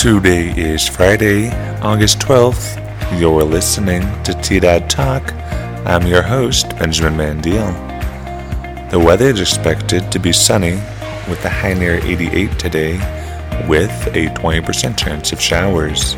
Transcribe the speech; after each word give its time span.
Today 0.00 0.48
is 0.56 0.88
Friday, 0.88 1.50
August 1.82 2.20
12th. 2.20 3.20
You're 3.20 3.44
listening 3.44 4.00
to 4.22 4.32
TDAD 4.32 4.88
Talk. 4.88 5.30
I'm 5.86 6.06
your 6.06 6.22
host, 6.22 6.70
Benjamin 6.78 7.18
Mandiel. 7.18 7.70
The 8.90 8.98
weather 8.98 9.26
is 9.26 9.42
expected 9.42 10.10
to 10.10 10.18
be 10.18 10.32
sunny 10.32 10.76
with 11.28 11.44
a 11.44 11.50
high 11.50 11.74
near 11.74 11.96
88 12.02 12.58
today 12.58 12.94
with 13.68 13.90
a 14.16 14.28
20% 14.28 14.96
chance 14.96 15.32
of 15.32 15.40
showers. 15.40 16.14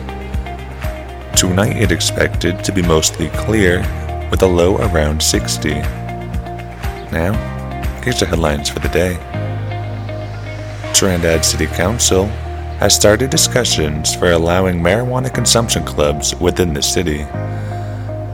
Tonight 1.36 1.76
it's 1.76 1.90
expected 1.90 2.62
to 2.62 2.70
be 2.70 2.82
mostly 2.82 3.30
clear 3.30 3.80
with 4.30 4.42
a 4.42 4.46
low 4.46 4.76
around 4.76 5.20
60. 5.20 5.70
Now, 7.10 7.32
here's 8.04 8.20
the 8.20 8.26
headlines 8.26 8.68
for 8.68 8.78
the 8.78 8.88
day. 8.90 9.16
Trinidad 10.94 11.44
City 11.44 11.66
Council 11.66 12.30
has 12.82 12.96
started 12.96 13.30
discussions 13.30 14.12
for 14.12 14.32
allowing 14.32 14.80
marijuana 14.80 15.32
consumption 15.32 15.84
clubs 15.84 16.34
within 16.40 16.74
the 16.74 16.82
city. 16.82 17.18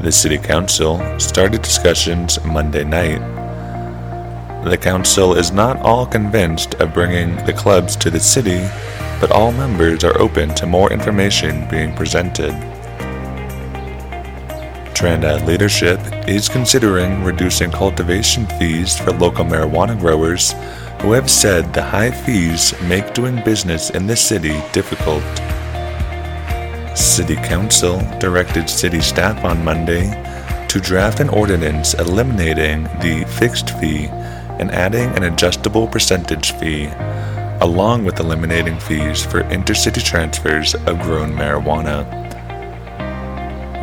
The 0.00 0.10
City 0.10 0.38
Council 0.38 0.98
started 1.20 1.60
discussions 1.60 2.42
Monday 2.46 2.82
night. 2.82 3.20
The 4.64 4.78
Council 4.78 5.34
is 5.34 5.50
not 5.50 5.76
all 5.80 6.06
convinced 6.06 6.72
of 6.76 6.94
bringing 6.94 7.36
the 7.44 7.52
clubs 7.52 7.94
to 7.96 8.08
the 8.10 8.20
city, 8.20 8.66
but 9.20 9.30
all 9.30 9.52
members 9.52 10.02
are 10.02 10.18
open 10.18 10.54
to 10.54 10.64
more 10.64 10.90
information 10.90 11.68
being 11.68 11.94
presented. 11.94 12.52
Trinidad 14.94 15.46
leadership 15.46 16.00
is 16.26 16.48
considering 16.48 17.22
reducing 17.22 17.70
cultivation 17.70 18.46
fees 18.58 18.96
for 18.96 19.12
local 19.12 19.44
marijuana 19.44 20.00
growers 20.00 20.54
who 21.00 21.12
have 21.12 21.30
said 21.30 21.72
the 21.72 21.82
high 21.82 22.10
fees 22.10 22.74
make 22.82 23.14
doing 23.14 23.42
business 23.44 23.90
in 23.90 24.06
the 24.06 24.16
city 24.16 24.60
difficult. 24.72 25.22
City 26.96 27.36
Council 27.36 28.00
directed 28.18 28.68
city 28.68 29.00
staff 29.00 29.44
on 29.44 29.64
Monday 29.64 30.10
to 30.68 30.80
draft 30.80 31.20
an 31.20 31.28
ordinance 31.28 31.94
eliminating 31.94 32.84
the 33.00 33.24
fixed 33.38 33.70
fee 33.78 34.06
and 34.58 34.70
adding 34.72 35.08
an 35.16 35.22
adjustable 35.22 35.86
percentage 35.86 36.52
fee, 36.52 36.86
along 37.60 38.04
with 38.04 38.18
eliminating 38.18 38.78
fees 38.80 39.24
for 39.24 39.44
intercity 39.44 40.04
transfers 40.04 40.74
of 40.74 41.00
grown 41.00 41.32
marijuana. 41.32 42.04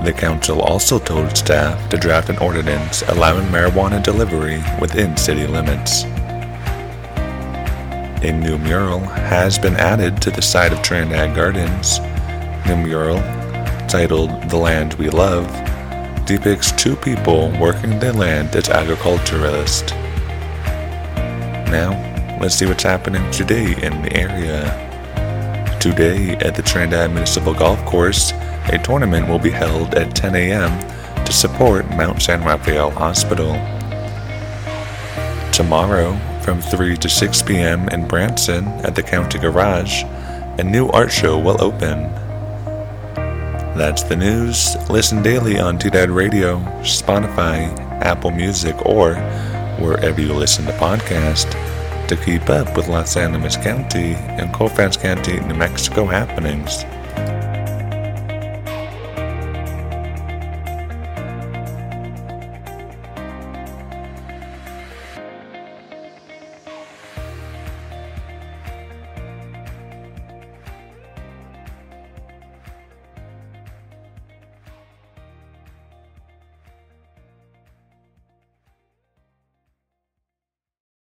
The 0.03 0.13
council 0.13 0.61
also 0.61 0.99
told 0.99 1.35
staff 1.35 1.89
to 1.89 1.97
draft 1.97 2.29
an 2.29 2.37
ordinance 2.37 3.01
allowing 3.03 3.47
marijuana 3.47 4.03
delivery 4.03 4.61
within 4.79 5.17
city 5.17 5.47
limits. 5.47 6.03
A 8.25 8.31
new 8.31 8.57
mural 8.57 9.01
has 9.01 9.59
been 9.59 9.75
added 9.75 10.19
to 10.23 10.31
the 10.31 10.41
side 10.41 10.73
of 10.73 10.81
Trinidad 10.81 11.35
Gardens. 11.35 11.99
The 12.65 12.75
mural, 12.75 13.19
titled 13.87 14.49
The 14.49 14.57
Land 14.57 14.95
We 14.95 15.11
Love, 15.11 15.45
depicts 16.25 16.71
two 16.71 16.95
people 16.95 17.51
working 17.59 17.99
their 17.99 18.13
land 18.13 18.55
as 18.55 18.67
agriculturists. 18.67 19.91
Now, 21.69 21.91
let's 22.41 22.55
see 22.55 22.65
what's 22.65 22.81
happening 22.81 23.29
today 23.29 23.75
in 23.83 24.01
the 24.01 24.17
area. 24.17 24.73
Today 25.79 26.35
at 26.37 26.55
the 26.55 26.63
Trinidad 26.63 27.11
Municipal 27.11 27.53
Golf 27.53 27.85
Course, 27.85 28.31
a 28.71 28.79
tournament 28.83 29.27
will 29.27 29.37
be 29.37 29.51
held 29.51 29.93
at 29.93 30.15
10 30.15 30.33
a.m. 30.33 31.25
to 31.25 31.31
support 31.31 31.87
Mount 31.91 32.23
San 32.23 32.43
Rafael 32.43 32.89
Hospital. 32.89 33.53
Tomorrow, 35.51 36.19
from 36.45 36.61
3 36.61 36.95
to 36.97 37.09
6 37.09 37.41
p.m. 37.41 37.89
in 37.89 38.07
Branson 38.07 38.67
at 38.85 38.93
the 38.93 39.01
County 39.01 39.39
Garage, 39.39 40.03
a 40.59 40.63
new 40.63 40.87
art 40.89 41.11
show 41.11 41.39
will 41.39 41.59
open. 41.59 42.03
That's 43.75 44.03
the 44.03 44.15
news. 44.15 44.75
Listen 44.87 45.23
daily 45.23 45.57
on 45.57 45.79
TDAD 45.79 46.13
Radio, 46.13 46.59
Spotify, 46.83 47.75
Apple 48.01 48.29
Music, 48.29 48.75
or 48.85 49.15
wherever 49.79 50.21
you 50.21 50.33
listen 50.35 50.65
to 50.65 50.71
podcasts 50.73 51.49
to 52.07 52.15
keep 52.15 52.47
up 52.47 52.77
with 52.77 52.89
Las 52.89 53.17
Animas 53.17 53.57
County 53.57 54.13
and 54.13 54.53
Colfax 54.53 54.97
County, 54.97 55.39
New 55.39 55.55
Mexico 55.55 56.05
happenings. 56.05 56.85